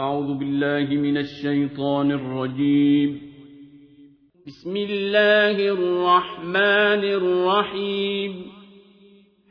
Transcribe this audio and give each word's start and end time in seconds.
أعوذ 0.00 0.34
بالله 0.34 0.94
من 0.94 1.16
الشيطان 1.16 2.10
الرجيم. 2.10 3.20
بسم 4.46 4.76
الله 4.76 5.68
الرحمن 5.68 7.04
الرحيم. 7.04 8.46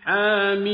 حميم. 0.02 0.70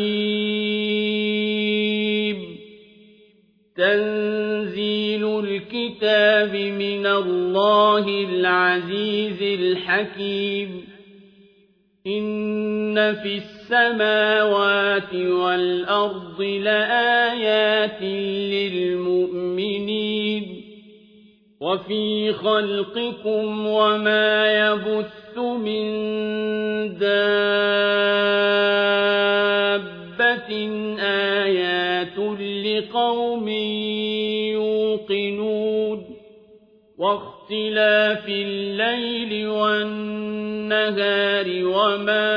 تنزيل 3.77 5.39
الكتاب 5.39 6.55
من 6.55 7.05
الله 7.05 8.29
العزيز 8.29 9.41
الحكيم. 9.41 10.81
إن 12.07 13.13
في 13.13 13.35
السماوات 13.35 15.15
والأرض 15.15 16.41
لآيات 16.41 18.01
للمؤمنين. 18.01 19.24
وفي 21.65 22.33
خلقكم 22.33 23.67
وما 23.67 24.47
يبث 24.67 25.37
من 25.37 25.85
دابة 26.97 27.21
آيات 30.99 32.17
لقوم 32.65 33.47
يوقنون 34.53 36.05
واختلاف 36.97 38.29
الليل 38.29 39.47
والنهار 39.47 41.45
وما 41.47 42.35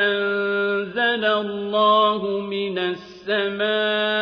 أنزل 0.00 1.24
الله 1.24 2.40
من 2.40 2.78
السماء 2.78 4.13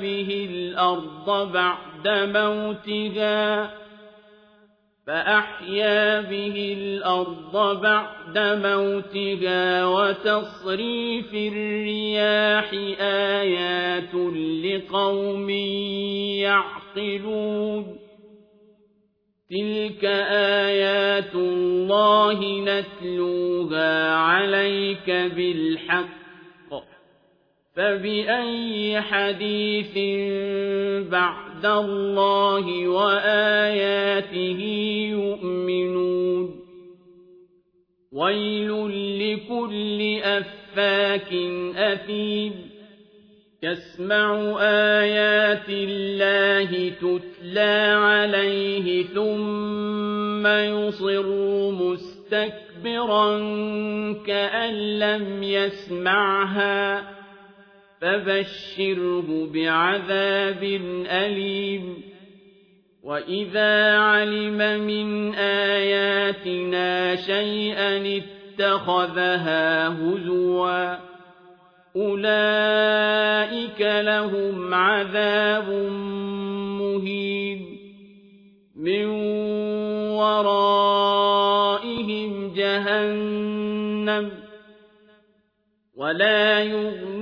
به 0.00 0.48
الأرض 0.50 1.52
بعد 1.52 2.08
موتها 2.08 3.70
فأحيا 5.06 6.20
به 6.20 6.76
الأرض 6.78 7.80
بعد 7.80 8.38
موتها 8.38 9.86
وتصريف 9.86 11.34
الرياح 11.34 12.72
آيات 13.00 14.14
لقوم 14.64 15.50
يعقلون. 16.40 17.96
تلك 19.50 20.04
آيات 20.64 21.34
الله 21.34 22.60
نتلوها 22.60 24.14
عليك 24.14 25.10
بالحق 25.10 26.19
فبأي 27.80 29.00
حديث 29.00 29.98
بعد 31.08 31.66
الله 31.66 32.88
وآياته 32.88 34.60
يؤمنون؟ 35.10 36.60
ويل 38.12 38.72
لكل 39.20 40.20
أفاك 40.22 41.32
أثيم. 41.76 42.52
يسمع 43.62 44.56
آيات 44.60 45.68
الله 45.68 46.88
تتلى 46.88 47.96
عليه 47.98 49.02
ثم 49.02 50.46
يصر 50.46 51.26
مستكبرا 51.70 53.38
كأن 54.26 54.98
لم 54.98 55.42
يسمعها. 55.42 57.19
فبشره 58.00 59.48
بعذاب 59.54 60.62
أليم. 61.10 62.02
وإذا 63.02 63.98
علم 63.98 64.86
من 64.86 65.34
آياتنا 65.34 67.16
شيئا 67.16 68.20
اتخذها 68.58 69.88
هزوا 69.88 70.96
أولئك 71.96 73.80
لهم 73.80 74.74
عذاب 74.74 75.68
مهين. 76.80 77.66
من 78.76 79.06
ورائهم 80.16 81.30
جهنم 82.54 84.30
ولا 85.96 86.62
يغني 86.62 87.19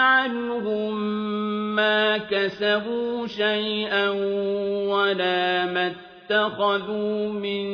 عنهم 0.00 1.00
ما 1.76 2.18
كسبوا 2.18 3.26
شيئا 3.26 4.08
ولا 4.88 5.66
ما 5.66 5.92
اتخذوا 5.92 7.28
من 7.32 7.64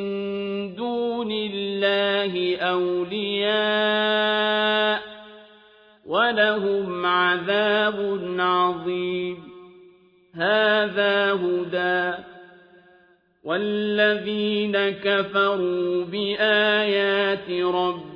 دون 0.75 1.33
الله 1.33 2.57
أولياء 2.57 3.57
ولهم 6.07 7.07
عذاب 7.07 8.21
عظيم. 8.39 9.37
هذا 10.35 11.33
هدى. 11.33 12.15
والذين 13.47 14.91
كفروا 14.91 16.05
بآيات 16.05 17.51
ربهم 17.51 18.16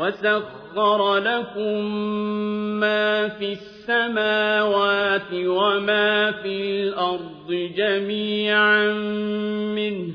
وسخر 0.00 1.16
لكم 1.16 1.84
ما 2.80 3.28
في 3.28 3.52
السماوات 3.52 5.32
وما 5.32 6.32
في 6.32 6.62
الأرض 6.62 7.70
جميعا 7.76 8.92
منه 9.74 10.14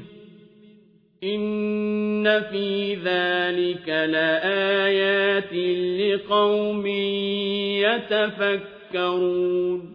إن 1.24 2.42
في 2.42 2.96
ذلك 2.96 3.90
لآيات 3.90 5.54
لقوم 6.00 6.88
يتفكرون 8.96 9.95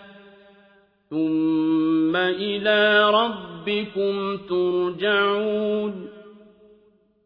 ثم 1.11 2.15
إلى 2.15 3.09
ربكم 3.09 4.37
ترجعون 4.37 6.09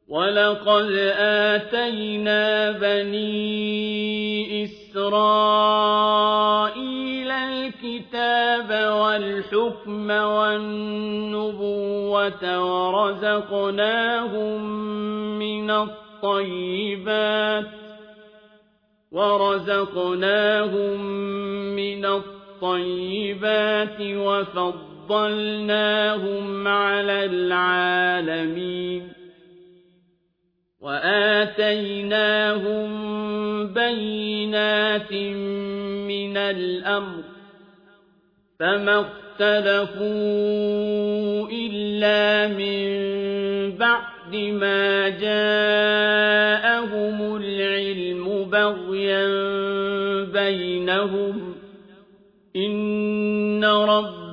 ولقد 0.08 0.92
آتينا 1.20 2.72
بني 2.72 4.64
إسرائيل 4.64 5.86
الكتاب 7.32 8.70
والحكم 8.94 10.10
والنبوة 10.10 11.44
ورزقناهم 12.94 14.62
من 15.40 15.72
الطيبات 15.72 17.66
ورزقناهم 19.12 21.02
من 21.76 22.06
الطيبات 22.06 22.35
وفضلناهم 25.10 26.68
على 26.68 27.26
العالمين 27.26 29.08
وآتيناهم 30.82 32.08
بينات 33.74 35.14
من 36.08 36.38
الأمر 36.38 37.24
فما 38.60 39.00
اختلفوا 39.00 40.06
إلا 41.52 42.48
من 42.48 42.86
بعد 43.78 44.36
ما 44.36 45.10
جاءهم 45.10 46.56
العلم 47.36 48.50
بغيا 48.50 49.26
بينهم 50.24 51.45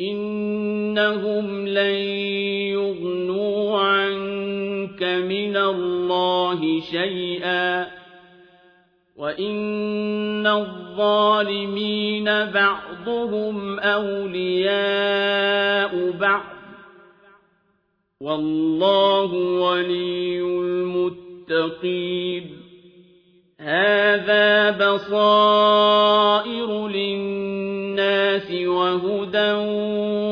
إنهم 0.00 1.68
لن 1.68 1.94
يغنوا 2.76 3.78
عنك 3.80 5.02
من 5.02 5.56
الله 5.56 6.80
شيئا 6.80 7.86
وإن 9.16 10.46
الظالمين 10.46 12.24
بعضهم 12.24 13.78
أولياء 13.80 15.10
بعض 16.10 16.56
والله 18.20 19.32
ولي 19.34 20.40
المتقين 21.50 21.96
هذا 23.66 24.70
بصائر 24.70 26.68
للناس 26.88 28.52
وهدى 28.52 29.52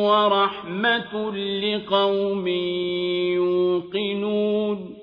ورحمة 0.06 1.36
لقوم 1.36 2.48
يوقنون 3.34 4.96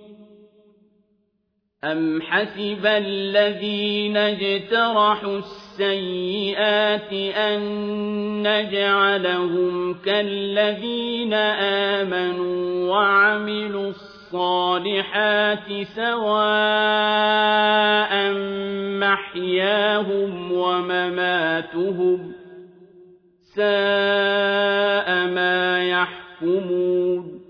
أم 1.83 2.22
حسب 2.22 2.86
الذين 2.86 4.18
اجترحوا 4.18 5.38
السيئات 5.38 7.13
أن 7.36 7.62
نجعلهم 8.48 9.94
كالذين 9.94 11.34
آمنوا 12.04 12.89
وعملوا 12.92 13.89
الصالحات 13.89 14.11
سواء 15.95 17.31
محياهم 19.00 20.51
ومماتهم 20.51 22.33
ساء 23.56 25.07
ما 25.28 25.89
يحكمون 25.89 27.42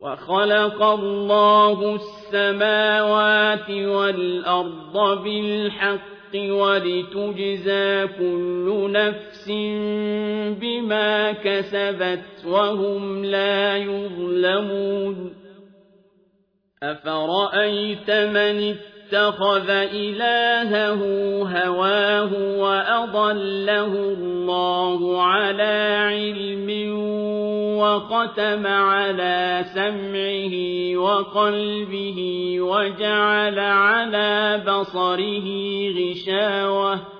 وخلق 0.00 0.82
الله 0.82 1.94
السماوات 1.94 3.70
والأرض 3.70 5.22
بالحق 5.24 6.10
ولتجزى 6.34 8.06
كل 8.18 8.90
نفس 8.92 9.48
بما 10.60 11.32
كسبت 11.32 12.44
وهم 12.46 13.24
لا 13.24 13.76
يظلمون 13.76 15.39
أفرأيت 16.82 18.10
من 18.10 18.74
اتخذ 18.74 19.70
إلهه 19.70 21.02
هواه 21.42 22.32
وأضله 22.58 23.86
الله 23.86 25.22
على 25.22 25.96
علم 26.08 26.94
وختم 27.78 28.66
على 28.66 29.64
سمعه 29.74 30.54
وقلبه 30.96 32.20
وجعل 32.60 33.58
على 33.58 34.62
بصره 34.66 35.48
غشاوة 35.92 37.19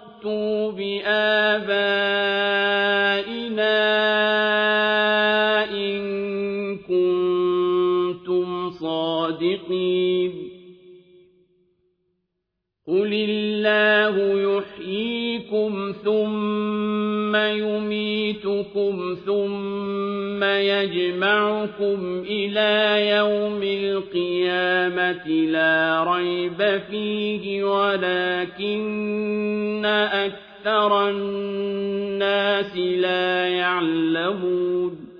ائتوا 0.25 0.71
بآبائنا 0.71 2.11
إن 5.71 6.77
كنتم 6.77 8.69
صادقين 8.69 10.31
قل 12.87 13.13
الله 13.13 14.15
يحييكم 14.57 15.93
ثم 16.03 17.35
يميتكم 17.35 19.17
ثم 19.25 20.43
يجمعكم 20.43 22.23
إلى 22.29 23.07
يوم 23.17 23.63
القيامة 23.63 25.27
لا 25.27 26.03
ريب 26.03 26.81
فيه 26.89 27.63
ولكن 27.63 28.81
أكثر 29.85 31.09
الناس 31.09 32.77
لا 32.77 33.47
يعلمون 33.47 35.11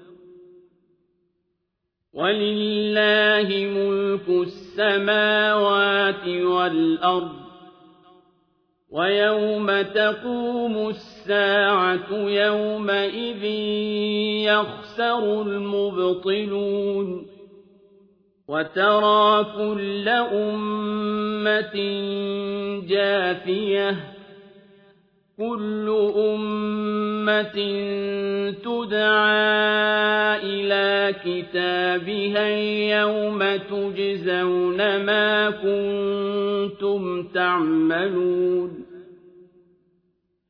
ولله 2.13 3.49
ملك 3.65 4.29
السماوات 4.29 6.27
والأرض 6.27 7.41
ويوم 8.89 9.81
تقوم 9.81 10.89
الساعة 10.89 12.11
يومئذ 12.11 13.43
يخسر 14.45 15.41
المبطلون 15.41 17.27
وترى 18.47 19.43
كل 19.43 20.09
أمة 20.09 21.75
جاثية 22.87 24.20
كل 25.41 25.87
أمة 26.15 27.57
تدعى 28.63 30.37
إلى 30.43 31.15
كتابها 31.25 32.49
يوم 32.99 33.39
تجزون 33.55 34.77
ما 35.05 35.49
كنتم 35.49 37.23
تعملون. 37.23 38.85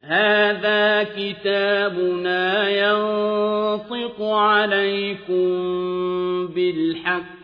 هذا 0.03 1.03
كتابنا 1.03 2.69
ينطق 2.69 4.21
عليكم 4.21 5.48
بالحق. 6.48 7.41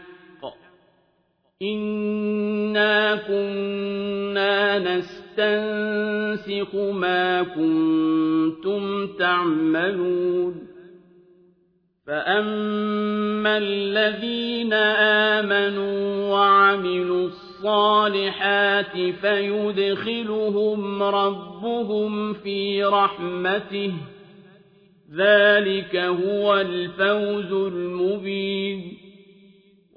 إنا 1.62 3.16
كنا 3.16 4.80
نستنسخ 4.80 5.27
ينسخ 5.40 6.76
ما 6.76 7.44
كنتم 7.44 9.08
تعملون 9.08 10.68
فأما 12.08 13.58
الذين 13.58 14.74
آمنوا 15.34 16.32
وعملوا 16.32 17.28
الصالحات 17.28 18.98
فيدخلهم 19.22 21.04
ربهم 21.04 22.34
في 22.34 22.84
رحمته 22.84 23.94
ذلك 25.16 25.96
هو 25.96 26.56
الفوز 26.56 27.52
المبين 27.74 29.07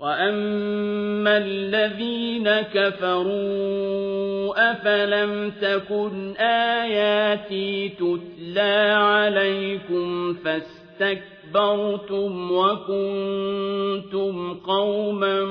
وأما 0.00 1.38
الذين 1.38 2.48
كفروا 2.74 4.70
أفلم 4.72 5.52
تكن 5.60 6.36
آياتي 6.36 7.88
تتلى 7.88 8.94
عليكم 8.96 10.34
فاستكبرتم 10.34 12.50
وكنتم 12.52 14.54
قوما 14.54 15.44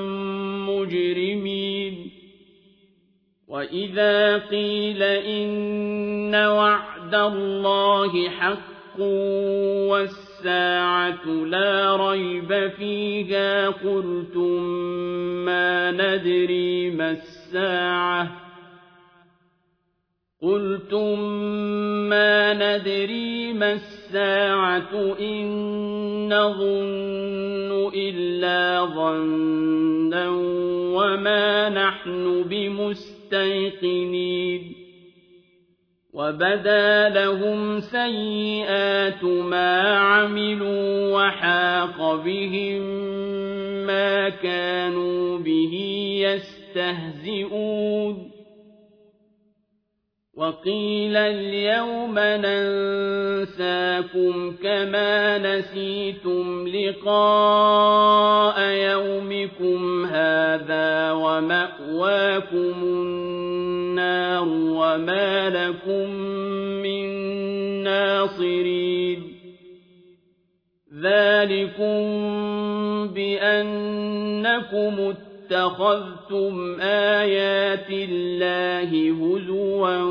مجرمين 0.66 2.10
وإذا 3.48 4.38
قيل 4.38 5.02
إن 5.02 6.34
وعد 6.34 7.14
الله 7.14 8.28
حق 8.28 9.00
والساعة 9.90 10.29
لا 10.46 11.96
ريب 11.96 12.70
فيها 12.78 13.68
قلتم 13.68 14.62
ما 15.44 15.90
ندري 15.90 16.90
ما 16.90 17.10
الساعة 17.10 18.30
قلتم 20.42 21.20
ما 22.08 22.54
ندري 22.54 23.52
ما 23.52 23.72
الساعة 23.72 25.16
إن 25.20 25.48
نظن 26.34 27.90
إلا 27.94 28.84
ظنا 28.84 30.28
وما 30.96 31.68
نحن 31.68 32.44
بمستيقنين 32.48 33.80
وبدا 36.12 37.08
لهم 37.08 37.80
سيئات 37.80 39.24
ما 39.24 39.98
عملوا 39.98 41.14
وحاق 41.16 42.14
بهم 42.14 42.82
ما 43.86 44.28
كانوا 44.28 45.38
به 45.38 45.74
يستهزئون 46.76 48.30
وقيل 50.36 51.16
اليوم 51.16 52.18
ننساكم 52.44 53.76
كما 54.62 55.38
نسيتم 55.38 56.68
لقاء 56.68 58.60
يومكم 58.60 60.04
هذا 60.04 61.12
ومأواكم 61.12 62.82
النار 62.82 63.29
وما 64.80 65.50
لكم 65.50 66.10
من 66.82 67.06
ناصرين. 67.82 69.20
ذلكم 71.02 72.00
بأنكم 73.14 74.94
اتخذتم 75.50 76.80
آيات 76.80 77.90
الله 77.90 79.10
هزوا 79.10 80.02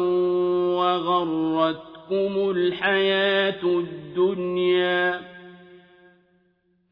وغرتكم 0.75 2.51
الحياة 2.51 3.63
الدنيا. 3.63 5.21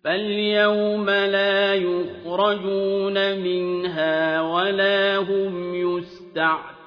فاليوم 0.03 1.09
لا 1.09 1.73
يخرجون 1.73 3.39
منها 3.39 4.41
ولا 4.41 5.17
هم 5.17 5.75
يستعتبون. 5.75 6.76